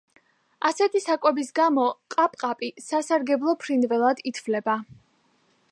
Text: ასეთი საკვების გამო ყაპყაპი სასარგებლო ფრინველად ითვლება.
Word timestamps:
ასეთი 0.69 1.01
საკვების 1.03 1.51
გამო 1.59 1.83
ყაპყაპი 2.15 2.69
სასარგებლო 2.85 3.55
ფრინველად 3.65 4.25
ითვლება. 4.33 4.79